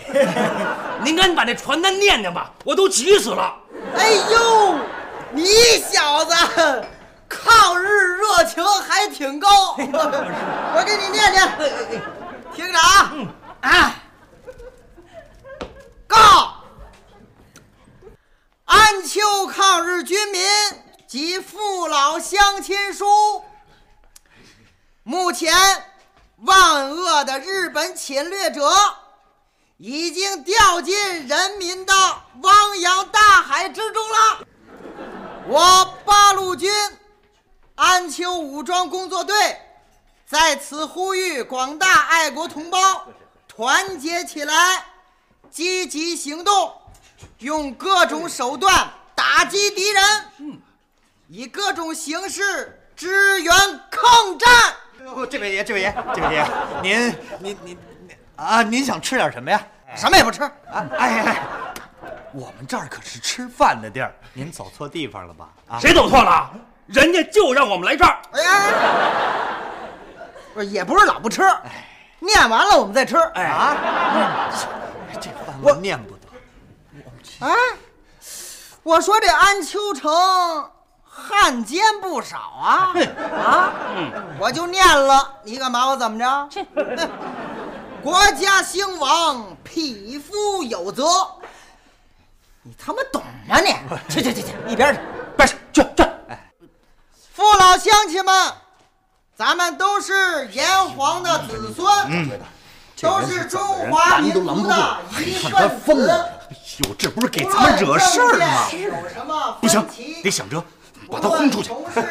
[1.03, 3.55] 您赶紧把那传单念念吧，我都急死了。
[3.95, 4.79] 哎呦，
[5.31, 5.45] 你
[5.77, 6.33] 小子
[7.27, 11.47] 抗日热情还挺高，我给你念念，
[12.55, 13.13] 听着啊，
[13.61, 13.95] 啊，
[16.07, 16.48] 告
[18.69, 20.47] 安丘抗日军民
[21.08, 23.43] 及父老乡亲书，
[25.01, 25.51] 目前
[26.43, 28.71] 万恶的日本侵略者
[29.77, 31.93] 已经掉进人民的
[32.43, 34.45] 汪洋大海之中了。
[35.47, 36.71] 我八路军
[37.73, 39.60] 安丘武装工作队
[40.27, 43.08] 在此呼吁广大爱国同胞
[43.47, 44.86] 团结起来，
[45.49, 46.78] 积极行动，
[47.39, 50.03] 用各种手段打击敌人，
[51.27, 53.53] 以各种形式支援
[53.89, 54.49] 抗战。
[55.05, 56.45] 哦，这位爷，这位爷，这位爷，
[56.82, 57.77] 您您您
[58.08, 59.62] 您啊，您想吃点什么呀？
[59.95, 60.86] 什么也不吃啊！
[60.99, 61.41] 哎哎，
[62.32, 65.49] 我们这儿可是吃饭的地儿，您走错地方了吧？
[65.67, 66.51] 啊，谁走错了？
[66.86, 68.19] 人家就让我们来这儿。
[68.34, 68.71] 哎，
[70.53, 71.41] 不是，也不是老不吃。
[72.19, 73.17] 念完了我们再吃。
[73.34, 73.75] 哎啊，
[75.19, 76.18] 这饭我念不得。
[77.39, 77.49] 哎，
[78.84, 80.12] 我说这安丘城
[81.04, 82.93] 汉奸不少啊
[83.34, 83.73] 啊！
[84.39, 86.49] 我就念了，你敢把我怎么着？
[86.75, 87.10] 哼
[88.04, 91.06] 国家兴亡，匹夫有责。
[92.63, 93.73] 你他妈懂吗你？
[94.13, 94.99] 去去去去，一边去！
[95.38, 96.04] 边去，去去。
[97.34, 98.54] 父老乡亲们，
[99.36, 102.39] 咱们都是炎黄的子孙，嗯，
[103.02, 106.25] 都是中华民族的一看他份子。
[106.51, 108.69] 哎呦，这不是给咱们惹事儿吗？
[108.71, 109.85] 有什么不行，
[110.23, 110.63] 得想着
[111.09, 111.69] 把他轰出去。
[111.69, 112.01] 从事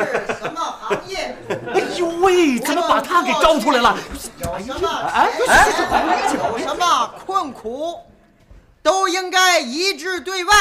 [0.41, 1.37] 什么行业？
[1.75, 3.97] 哎呦喂，怎么把他给招出来了？
[4.41, 5.69] 有什么哎哎，
[6.51, 7.99] 有什么困苦，
[8.83, 10.53] 都应该一致对外，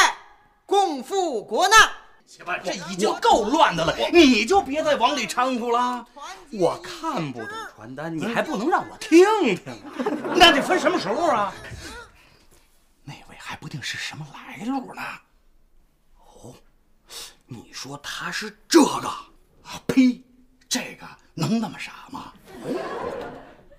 [0.66, 1.78] 共赴国难。
[2.26, 6.04] 媳妇，这已经够乱的了，你就别再往里掺和了。
[6.52, 9.72] 我看不懂传单，你还不能让我听听啊？
[10.36, 11.52] 那得分什么时候啊？
[13.48, 15.00] 还不定是什么来路呢。
[16.18, 16.54] 哦，
[17.46, 19.08] 你说他是这个？
[19.08, 20.22] 啊呸！
[20.68, 22.30] 这个能那么傻吗？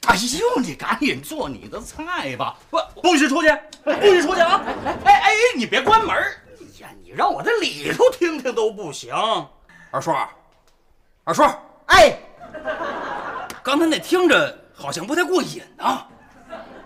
[0.07, 2.57] 哎呦，你赶紧做你的菜吧！
[2.71, 3.49] 不，不许出去，
[3.83, 4.59] 不许出去啊！
[5.05, 9.13] 哎哎，你别关门哎呀，你让我在里头听听都不行。
[9.91, 10.11] 二叔，
[11.25, 11.43] 二叔，
[11.85, 12.17] 哎，
[13.61, 16.09] 刚才那听着好像不太过瘾啊。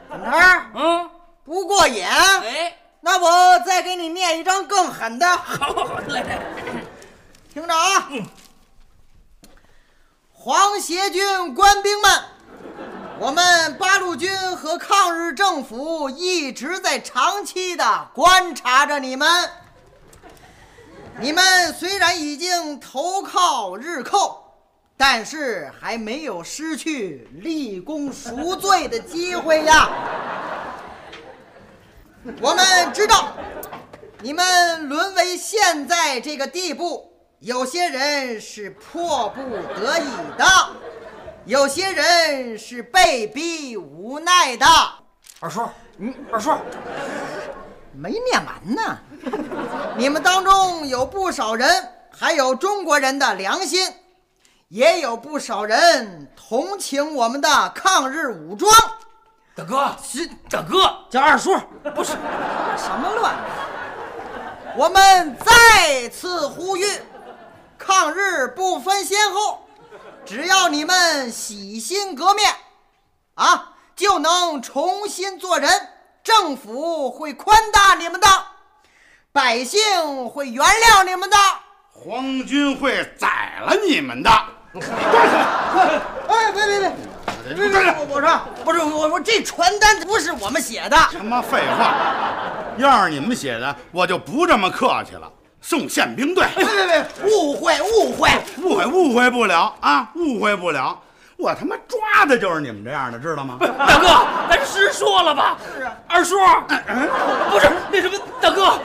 [0.10, 0.38] 怎么着？
[0.76, 1.10] 嗯，
[1.46, 2.06] 不过瘾？
[2.06, 5.28] 哎，那我再给你念一张更狠的。
[5.28, 6.40] 好，好，来来，
[7.54, 8.10] 听着啊！
[10.32, 12.12] 皇协军官兵们，
[13.20, 19.50] 我们八路军和抗日政府一直在长期的观察着你们。
[21.20, 24.56] 你们虽然已经投靠日寇，
[24.98, 29.90] 但是还没有失去立功赎罪的机会呀。
[32.42, 33.34] 我们知道，
[34.22, 39.42] 你们沦为现在这个地步，有些人是迫不
[39.78, 40.08] 得已
[40.38, 40.46] 的，
[41.46, 44.66] 有些人是被逼无奈的。
[45.42, 46.52] 二叔，嗯，二叔，
[47.92, 48.98] 没念完呢。
[49.98, 53.94] 你们当中有不少人还有中国人的良心，
[54.70, 58.72] 也有不少人同情我们的抗日武装。
[59.56, 59.96] 大哥，
[60.50, 61.56] 大哥，叫二叔，
[61.94, 62.14] 不是
[62.76, 63.36] 什么乱？
[64.76, 66.88] 我们再次呼吁，
[67.78, 69.68] 抗日不分先后，
[70.26, 72.52] 只要你们洗心革面，
[73.36, 75.70] 啊，就能重新做人。
[76.24, 78.28] 政府会宽大你们的，
[79.32, 81.38] 百姓会原谅你们的。
[81.92, 84.32] 皇军会宰了你们的！
[86.28, 86.92] 哎，别别别！
[87.56, 87.80] 别别！
[88.00, 90.98] 我我说不是我我这传单不是我们写的。
[91.12, 91.94] 什么废话！
[92.78, 95.30] 要是你们写的，我就不这么客气了。
[95.62, 96.46] 送宪兵队！
[96.56, 97.06] 别别别！
[97.32, 98.30] 误会误会
[98.62, 100.10] 误会误会不了啊！
[100.16, 101.00] 误会不了！
[101.38, 103.58] 我他妈抓的就是你们这样的，知道吗？
[103.60, 104.08] 大哥，
[104.50, 105.58] 咱实说了吧。
[105.76, 105.94] 是啊。
[106.08, 106.38] 二叔，
[107.50, 108.80] 不是那什么，大哥，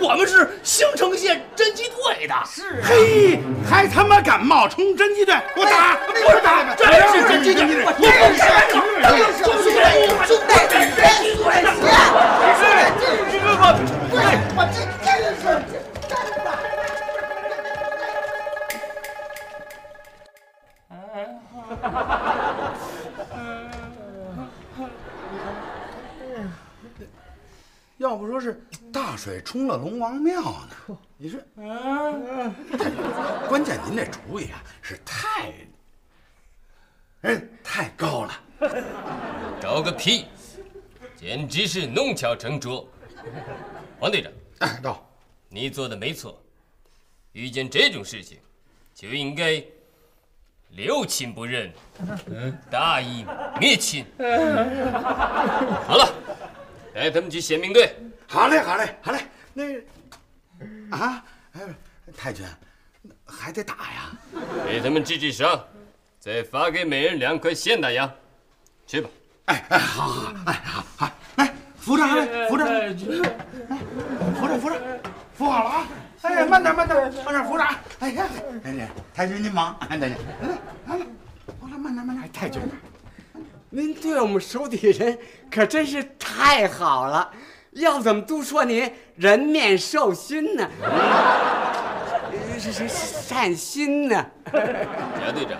[0.00, 2.34] 我们是兴城县侦缉队的。
[2.44, 2.82] 是。
[2.84, 5.34] 嘿，还他妈敢冒充侦缉队？
[5.54, 5.96] 给我打！
[6.12, 6.74] 给我打！
[6.76, 7.82] 真是侦缉队！
[7.84, 8.04] 我真
[8.36, 8.38] 是
[9.02, 9.66] 真是兄弟，
[10.26, 11.34] 兄弟，真是真是，
[13.32, 14.14] 真是我，
[14.54, 15.66] 我这真是真的。
[27.98, 28.62] 要不说是
[28.92, 30.98] 大水冲了龙王庙呢？
[31.16, 32.54] 你说，嗯，
[33.48, 35.54] 关键您这主意啊是太，
[37.22, 38.40] 哎，太高了。
[39.60, 40.26] 高个屁！
[41.16, 42.86] 简直是弄巧成拙。
[43.98, 45.02] 王队长，哎，到，
[45.48, 46.38] 你做的没错。
[47.32, 48.38] 遇见这种事情，
[48.94, 49.64] 就应该
[50.76, 51.72] 留亲不认，
[52.70, 53.24] 大义
[53.58, 54.04] 灭亲。
[55.86, 56.14] 好了。
[56.94, 57.94] 带他们去宪兵队。
[58.26, 59.20] 好嘞，好嘞，好嘞。
[59.52, 59.64] 那
[60.96, 61.60] 啊，哎，
[62.16, 62.46] 太君，
[63.26, 64.18] 还得打呀。
[64.66, 65.62] 给他们治治伤，
[66.18, 68.10] 再发给每人两块现大洋。
[68.86, 69.08] 去吧。
[69.46, 72.04] 哎哎，好好，哎好好，来扶着，
[72.48, 72.94] 扶着，哎，
[74.34, 74.80] 扶着扶着，
[75.34, 75.86] 扶好了啊！
[76.22, 77.64] 哎呀，慢点慢点慢点扶着。
[78.00, 78.28] 哎呀，
[78.64, 81.06] 哎，太君您忙，太 君，来来来，
[81.60, 82.60] 好了，慢点慢点，太君。
[83.70, 85.18] 您对我们手底人
[85.50, 87.30] 可真是太好了，
[87.72, 90.70] 要怎么都说您人面兽心呢？
[92.58, 94.26] 是是善心呢？
[94.50, 95.58] 贾队长，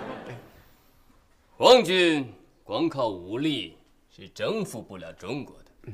[1.55, 3.77] 皇军光靠武力
[4.09, 5.93] 是征服不了中国的。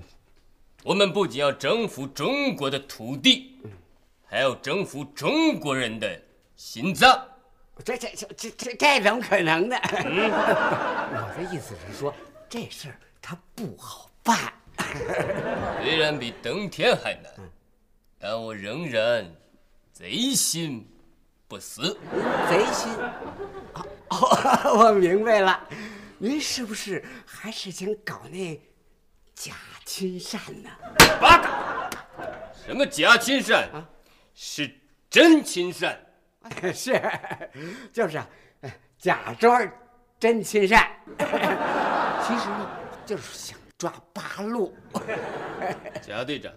[0.83, 3.52] 我们不仅要征服中国的土地，
[4.33, 6.19] 还要征服中国人的
[6.55, 7.23] 心脏。
[7.85, 9.77] 这这这这这这怎么可能呢？
[9.93, 12.11] 我的意思是说，
[12.49, 14.35] 这事儿它不好办。
[15.83, 17.31] 虽然比登天还难，
[18.17, 19.23] 但我仍然
[19.91, 20.91] 贼心
[21.47, 21.95] 不死。
[22.49, 22.91] 贼心？
[24.09, 25.67] 哦，我明白了，
[26.17, 28.59] 您是不是还是想搞那
[29.35, 29.53] 假
[29.85, 30.71] 亲善呢？
[31.21, 31.89] 八嘎！
[32.65, 33.89] 什么假亲善啊？
[34.33, 34.73] 是
[35.09, 35.99] 真亲善。
[36.73, 37.01] 是，
[37.93, 38.27] 就是啊，
[38.97, 39.71] 假装
[40.19, 44.75] 真亲善， 其实呢，就是想抓八路。
[46.03, 46.53] 贾队长，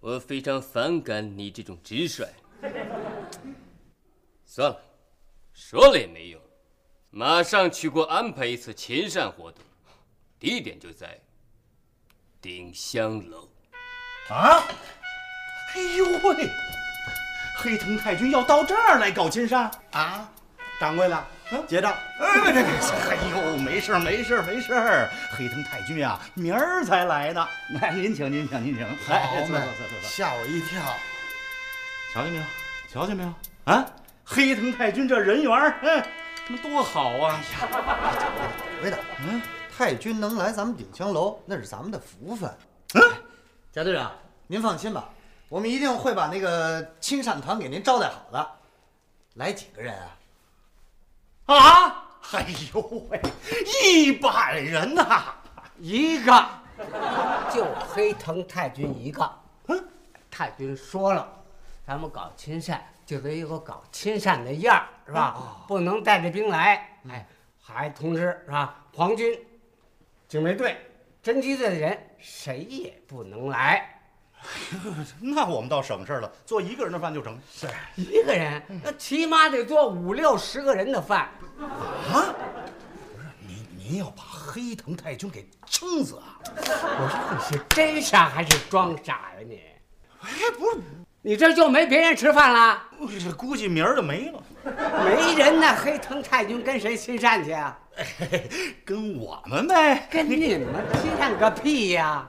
[0.00, 2.24] 我非常反感你这种直率。
[4.46, 4.80] 算了，
[5.52, 6.40] 说了也没用，
[7.10, 9.62] 马上去给我安排一次亲善活动，
[10.38, 11.20] 地点就在
[12.40, 13.46] 丁香楼。
[14.30, 14.62] 啊！
[15.76, 16.50] 哎呦喂！
[17.54, 20.26] 黑藤太君要到这儿来搞亲善啊！
[20.80, 21.94] 掌柜的，嗯结账。
[22.18, 22.72] 哎，别别别
[23.10, 27.46] 哎呦，没事没事没事黑藤太君啊，明儿才来呢。
[27.78, 28.86] 来，您请您请您请。
[29.10, 29.58] 来坐坐
[30.00, 30.82] 坐，吓我一跳。
[32.14, 32.44] 瞧见没有？
[32.90, 33.34] 瞧见没有？
[33.64, 33.84] 啊，
[34.24, 36.02] 黑藤太君这人缘嗯，
[36.48, 37.38] 那多好啊！
[37.60, 37.68] 掌
[38.80, 39.42] 柜的，嗯，
[39.76, 42.50] 太君能来咱们鼎香楼，那是咱们的福分。
[42.94, 43.02] 嗯，
[43.70, 44.10] 贾队长，
[44.46, 45.06] 您放心吧。
[45.48, 48.50] 我们一定会把那个亲善团给您招待好的。
[49.34, 49.94] 来几个人
[51.46, 51.54] 啊？
[51.54, 52.02] 啊！
[52.32, 53.20] 哎呦喂，
[53.84, 55.34] 一百人呐！
[55.78, 56.48] 一个，
[57.54, 59.30] 就黑藤太君一个。
[59.68, 59.88] 嗯，
[60.28, 61.28] 太君说了，
[61.86, 65.34] 咱们搞亲善就得有个搞亲善的样儿，是吧？
[65.36, 66.98] 哦、不能带着兵来。
[67.08, 67.24] 哎，
[67.62, 68.84] 还通知是吧？
[68.92, 69.38] 皇军、
[70.26, 70.76] 警卫队、
[71.22, 73.95] 侦缉队的人谁也不能来。
[75.20, 77.38] 那我们倒省事了，做一个人的饭就成。
[77.52, 81.28] 是一个人，那起码得做五六十个人的饭。
[81.58, 82.34] 啊？
[83.14, 86.38] 不是您，您要把黑藤太君给撑死啊？
[86.44, 89.60] 我说你是真傻还是装傻呀你？
[90.20, 90.80] 哎，不是，
[91.22, 92.82] 你这就没别人吃饭了？
[93.20, 94.42] 这估计明儿就没了。
[95.04, 97.78] 没人呢，黑藤太君跟谁亲善去啊？
[98.84, 100.08] 跟我们呗。
[100.10, 102.28] 跟你们亲善个屁呀！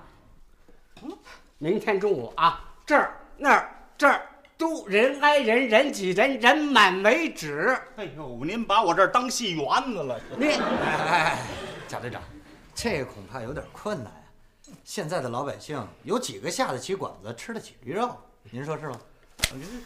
[1.60, 4.22] 明天中午啊，这儿那儿这儿
[4.60, 7.76] 都人挨人，人挤人，人满为止。
[7.96, 10.20] 哎呦，您把我这儿当戏园子了。
[10.38, 11.40] 您，哎，
[11.88, 12.22] 贾队长，
[12.76, 14.72] 这恐怕有点困难呀。
[14.84, 18.16] 现在的老百姓有几个下得起馆子，吃得起驴肉？
[18.52, 19.00] 您说是吗？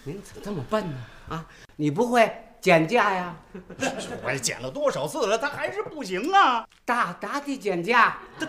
[0.04, 0.98] 您怎么这么笨呢？
[1.30, 1.46] 啊，
[1.78, 2.30] 你不会
[2.60, 3.34] 减价呀？
[4.26, 6.68] 我减了多少次了，他还是不行啊！
[6.84, 8.46] 大大的减价，实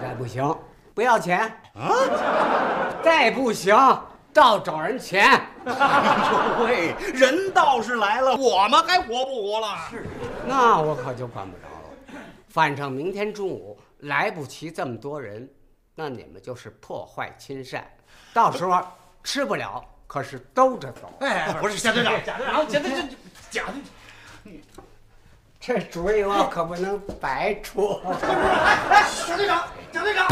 [0.00, 0.56] 在不行。
[0.94, 1.40] 不要钱
[1.74, 1.90] 啊！
[3.02, 3.74] 再不行，
[4.32, 5.24] 倒找人钱。
[5.64, 9.76] 哎呦喂，人倒是来了，我们还活不活了？
[9.90, 10.06] 是，
[10.46, 12.20] 那我可就管不着了。
[12.48, 15.48] 反正明天中午来不齐这么多人，
[15.94, 17.86] 那你们就是破坏亲善，
[18.34, 18.82] 到时候
[19.24, 21.12] 吃不了，可是兜着走。
[21.20, 23.08] 哎，不是贾队长，贾队长，贾队长，
[23.50, 23.62] 贾
[24.44, 24.84] 队长，
[25.58, 28.00] 这主意我可不能白出。
[29.26, 30.26] 贾队长，贾队长。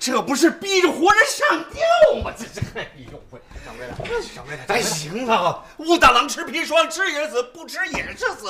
[0.00, 2.32] 这不是逼着活人上吊吗？
[2.34, 3.40] 这这，哎呦喂！
[3.66, 3.92] 掌柜的，
[4.34, 8.48] 掌柜的，咱行了，武大郎吃砒霜，吃也是死，不吃也是死。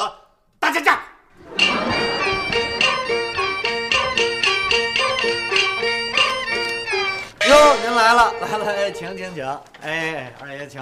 [0.61, 1.03] 大家驾！
[7.49, 9.59] 哟，您来了，来来，请请请。
[9.83, 10.81] 哎，二爷请。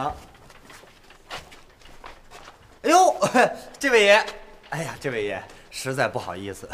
[2.82, 3.16] 哎呦，
[3.80, 4.26] 这位爷，
[4.68, 5.42] 哎呀，这位爷，
[5.80, 6.68] 实在不好意思。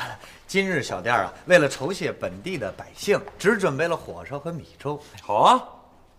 [0.46, 4.98] 今日小店啊，为了酬谢本地的百姓，只准备了火烧和米粥。
[5.20, 5.62] 好啊，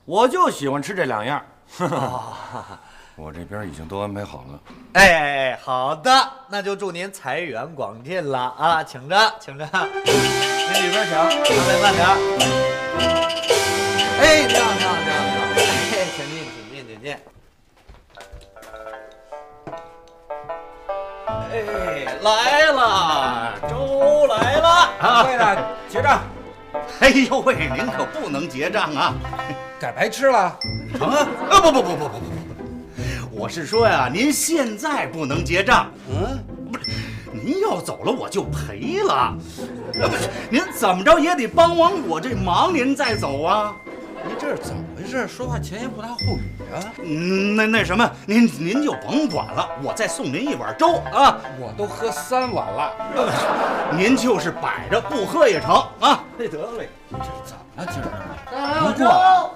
[0.05, 1.43] 我就喜欢吃这两样。
[3.17, 4.59] 我这边已经都安排好了。
[4.93, 8.83] 哎，好的，那就祝您财源广进了啊！
[8.83, 11.25] 请着，请着，您里边请，二
[11.67, 12.05] 位慢点。
[14.19, 15.17] 哎，你好，你好，你好，
[15.55, 15.73] 你好，
[16.15, 17.34] 请进，请进，请进。
[21.55, 24.89] 哎，来了，粥来了。
[25.01, 26.21] 掌柜的，结账。
[26.99, 29.13] 哎呦喂，您可不能结账啊！
[29.79, 30.57] 改白吃了？
[30.97, 31.27] 成啊？
[31.49, 35.89] 啊不不不不不不不，我是说呀，您现在不能结账。
[36.09, 36.91] 嗯，不是，
[37.31, 39.13] 您要走了我就赔了。
[39.13, 39.37] 啊
[39.93, 43.73] 不是，您怎么着也得帮完我这忙，您再走啊。
[44.27, 45.25] 您这是怎么回事？
[45.25, 46.41] 说话前言不搭后语
[46.75, 46.93] 啊！
[47.03, 51.39] 嗯，那那什么，您您就甭管了，我再送您一碗粥啊！
[51.59, 56.23] 我都喝三碗了， 您就是摆着不喝也成啊！
[56.37, 58.11] 那得嘞，这怎么今儿？
[58.81, 59.55] 不过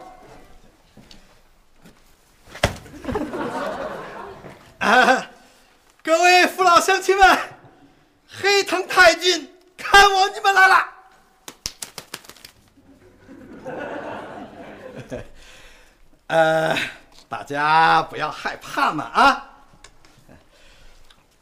[4.80, 5.28] 哎，
[6.04, 7.38] 各位父老乡亲们，
[8.42, 10.86] 黑藤太君看我你们来了。
[16.28, 16.78] 呃，
[17.30, 19.50] 大家不要害怕嘛啊！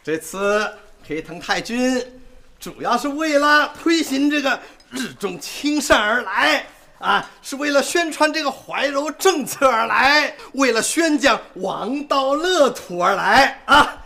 [0.03, 0.69] 这次
[1.07, 2.21] 黑藤太君
[2.59, 4.59] 主要是为了推行这个
[4.91, 6.65] 日中亲善而来
[6.99, 14.03] 啊，是为了宣传这个怀柔政策而来，为了宣讲王道乐土而来啊。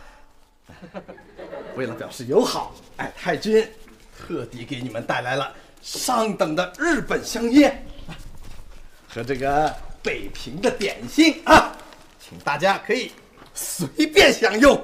[1.76, 3.68] 为了表示友好，哎，太君
[4.20, 5.52] 特地给你们带来了
[5.82, 7.84] 上等的日本香烟
[9.08, 9.74] 和这个
[10.04, 11.78] 北平的点心啊，
[12.20, 13.12] 请大家可以
[13.54, 14.84] 随便享用，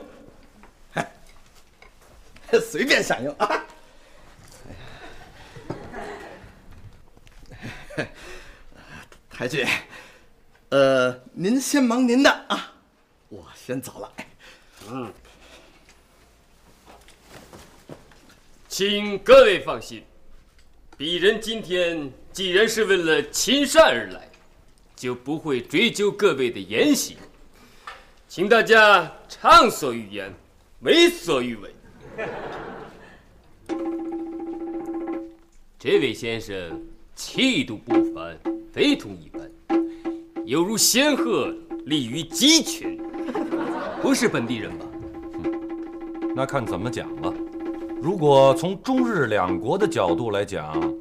[2.51, 3.63] 随便享用啊。
[9.29, 9.65] 太君，
[10.69, 12.73] 呃，您先忙您的啊，
[13.29, 14.11] 我先走了。
[14.89, 15.13] 嗯，
[18.67, 20.03] 请各位放心，
[20.97, 24.27] 鄙人今天既然是为了亲善而来，
[24.97, 27.15] 就不会追究各位的言行，
[28.27, 30.33] 请大家畅所欲言，
[30.79, 31.69] 为所欲为。
[35.77, 36.81] 这位先生
[37.15, 38.35] 气度不凡，
[38.73, 39.47] 非同一般，
[40.45, 42.99] 犹如仙鹤立于鸡群，
[44.01, 44.85] 不是本地人吧？
[46.35, 47.31] 那看怎么讲了。
[48.01, 50.91] 如果从中日两国的角度来讲，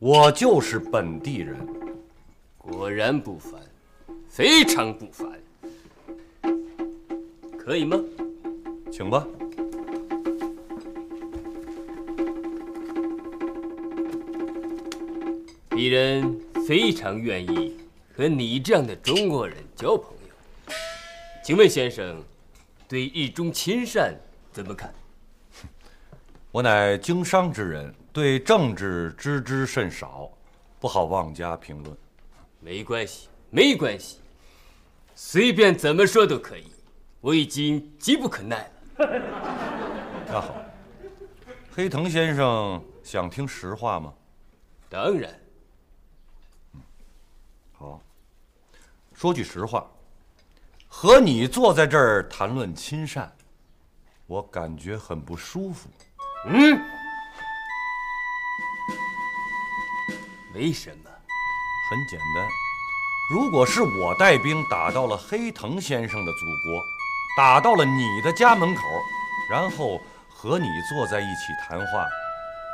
[0.00, 1.56] 我就是本地人。
[2.66, 3.60] 果然不凡，
[4.26, 5.38] 非常不凡。
[7.58, 7.98] 可以吗？
[8.90, 9.26] 请吧。
[15.68, 17.76] 鄙人非常愿意
[18.16, 20.74] 和你这样的中国人交朋友。
[21.44, 22.22] 请问先生，
[22.88, 24.14] 对日中亲善
[24.52, 24.90] 怎么看？
[26.50, 30.30] 我乃经商之人，对政治知之甚少，
[30.80, 31.94] 不好妄加评论。
[32.64, 34.20] 没关系，没关系，
[35.14, 36.72] 随便怎么说都可以。
[37.20, 38.70] 我已经急不可耐了。
[40.26, 40.54] 那好，
[41.70, 44.14] 黑藤先生想听实话吗？
[44.88, 45.38] 当然。
[47.74, 48.00] 好，
[49.12, 49.86] 说句实话，
[50.88, 53.30] 和你坐在这儿谈论亲善，
[54.26, 55.90] 我感觉很不舒服。
[56.46, 56.80] 嗯？
[60.54, 61.03] 为什么？
[61.90, 62.48] 很简单，
[63.30, 66.82] 如果是我带兵打到了黑藤先生的祖国，
[67.36, 68.82] 打到了你的家门口，
[69.50, 72.06] 然后和你坐在一起谈话，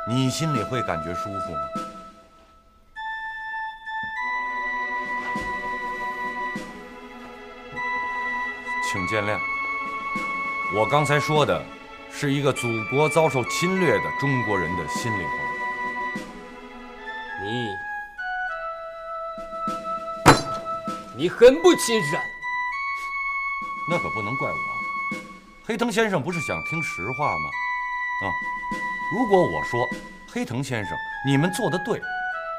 [0.07, 1.59] 你心里会感觉舒服吗？
[8.89, 9.37] 请见谅，
[10.75, 11.61] 我刚才说的
[12.11, 15.31] 是一个祖国遭受侵略的中国人的心里话。
[17.43, 17.67] 你，
[21.21, 22.19] 你很不亲善。
[23.87, 24.55] 那可不能怪我。
[25.63, 27.47] 黑藤先生不是想听实话吗？
[28.23, 28.25] 啊，
[29.13, 29.87] 如果我说
[30.33, 32.01] 黑藤先生，你们做的对，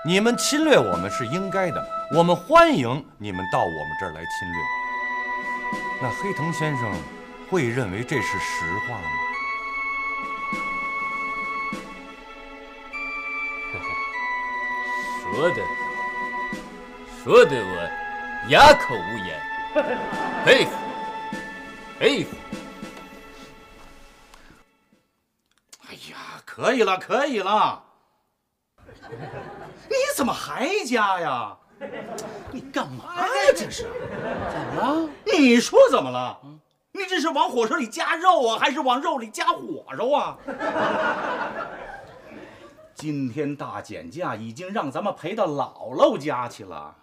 [0.06, 1.84] 你们侵略我们是应该的，
[2.14, 4.62] 我们欢迎你们到我们这儿来侵略。
[6.00, 6.94] 那黑藤先生
[7.50, 9.10] 会认为这是实话吗？
[15.34, 15.66] 说的好，
[17.24, 17.90] 说的我
[18.52, 19.40] 哑口无言，
[20.44, 20.72] 佩服，
[21.98, 22.36] 佩服。
[25.88, 27.82] 哎呀，可以了，可以了。
[29.88, 31.56] 你怎么还加呀？
[32.50, 33.32] 你干嘛呀？
[33.56, 33.84] 这是？
[33.84, 35.08] 怎么了？
[35.24, 36.38] 你说怎么了？
[36.92, 40.36] 你这是往火烧里加肉啊，还是往肉里加火烧啊？
[42.94, 46.94] 今天大减价已经让咱们赔到姥姥家去了，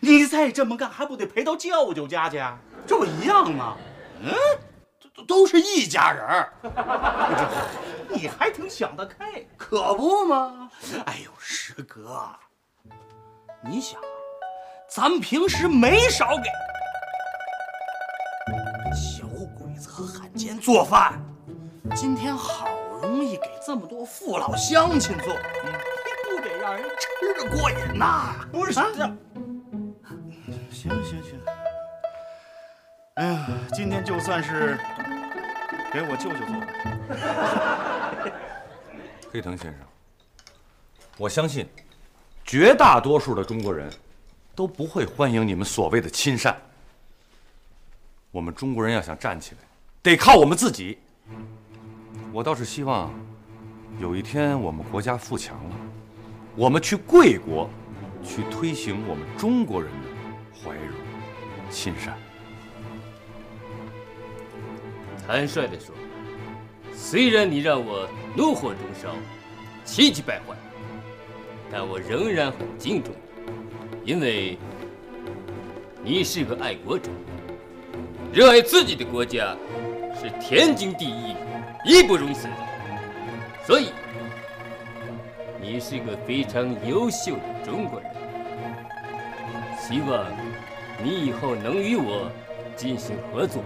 [0.00, 2.42] 你再这么干，还不得赔到舅舅家去？
[2.86, 3.76] 这不一样吗？
[4.22, 4.32] 嗯，
[5.14, 6.52] 都都是一家人儿。
[8.08, 10.70] 你还挺想得开，可不吗？
[11.06, 12.28] 哎呦，师哥，
[13.62, 14.00] 你想，
[14.88, 16.44] 咱们平时没少给
[18.94, 19.26] 小
[19.58, 21.20] 鬼子和汉奸做饭，
[21.94, 22.68] 今天好
[23.02, 25.34] 容易给这么多父老乡亲做，
[25.64, 25.70] 你
[26.30, 28.34] 不得让人吃着过瘾呐？
[28.52, 28.86] 不是，啊
[33.14, 34.78] 哎呀，今天就算是
[35.92, 38.32] 给我舅舅做的。
[39.32, 39.80] 黑藤先生，
[41.16, 41.66] 我相信
[42.44, 43.90] 绝大多数的中国人
[44.54, 46.56] 都不会欢迎你们所谓的亲善。
[48.30, 49.60] 我们中国人要想站起来，
[50.02, 50.98] 得靠我们自己。
[52.32, 53.10] 我倒是希望
[53.98, 55.76] 有一天我们国家富强了，
[56.54, 57.70] 我们去贵国，
[58.22, 60.08] 去推行我们中国人的
[60.62, 60.95] 怀柔、
[61.70, 62.16] 亲善。
[65.26, 65.94] 坦率地说，
[66.94, 69.14] 虽然你让我怒火中烧、
[69.84, 70.54] 气急败坏，
[71.70, 73.12] 但我仍然很敬重
[74.04, 74.56] 你，因为
[76.02, 77.10] 你是个爱国者，
[78.32, 79.56] 热爱自己的国家
[80.14, 81.34] 是天经地义、
[81.84, 82.54] 义不容辞的。
[83.66, 83.90] 所以，
[85.60, 88.10] 你是个非常优秀的中国人。
[89.76, 90.24] 希望
[91.02, 92.30] 你以后能与我
[92.76, 93.62] 进行合作。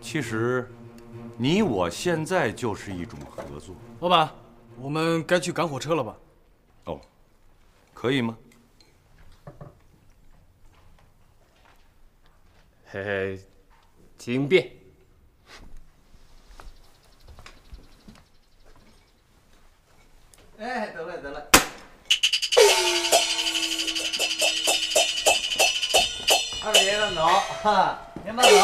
[0.00, 0.68] 其实，
[1.36, 3.74] 你我现在就是一种合作。
[4.00, 4.30] 老板，
[4.76, 6.16] 我们该去赶火车了吧？
[6.86, 7.00] 哦，
[7.94, 8.36] 可以吗？
[12.86, 13.40] 嘿嘿，
[14.18, 14.70] 请便。
[20.58, 21.51] 哎，得嘞得嘞。
[26.64, 27.26] 二位爷慢走，
[27.62, 28.56] 哈，您慢走。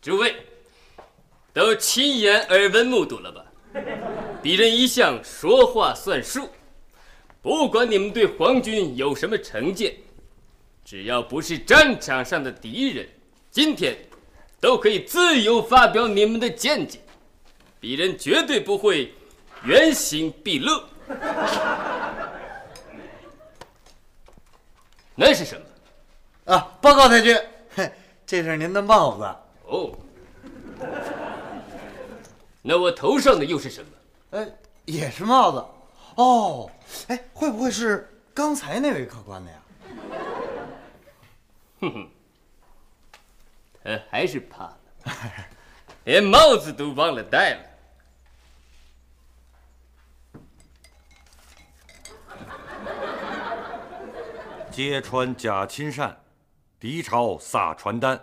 [0.00, 0.34] 诸位，
[1.52, 3.44] 都亲眼耳闻目睹了吧？
[4.42, 6.48] 鄙人一向说话算数，
[7.42, 9.94] 不管你们对皇军有什么成见，
[10.86, 13.06] 只要不是战场上的敌人，
[13.50, 13.94] 今天
[14.58, 16.98] 都可以自由发表你们的见解，
[17.78, 19.12] 鄙人绝对不会
[19.64, 20.82] 原形毕露。
[25.14, 26.54] 那是什么？
[26.54, 27.36] 啊，报告太君，
[27.74, 27.92] 嘿，
[28.24, 29.36] 这是您的帽子。
[29.66, 29.92] 哦，
[32.62, 33.90] 那我头上的又是什么？
[34.30, 34.48] 呃，
[34.84, 35.64] 也是帽子。
[36.14, 36.70] 哦，
[37.08, 39.58] 哎，会不会是刚才那位客官的呀？
[41.80, 42.08] 哼哼，
[43.84, 44.78] 他还是怕了，
[46.04, 47.60] 连帽子都忘了戴了。
[54.78, 56.16] 揭穿假亲善，
[56.78, 58.16] 敌朝撒传单。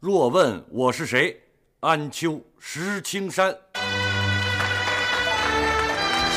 [0.00, 1.38] 若问我是谁，
[1.80, 3.54] 安丘石青山。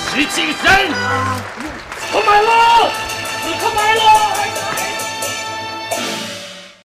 [0.09, 0.89] 石青山，
[2.11, 2.91] 我买了，
[3.47, 4.10] 你可买了。